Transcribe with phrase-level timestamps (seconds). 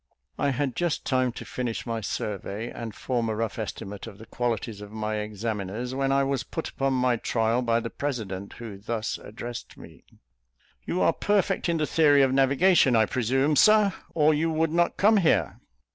[0.39, 4.25] I had just time to finish my survey, and form a rough estimate of the
[4.25, 8.79] qualities of my examiners, when I was put upon my trial by the president, who
[8.79, 10.03] thus addressed me,
[10.87, 14.97] "You are perfect in the theory of navigation, I presume, Sir, or you would not
[14.97, 15.59] come here?"